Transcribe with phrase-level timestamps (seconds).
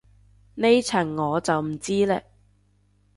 [0.55, 2.23] 呢層我就唔知嘞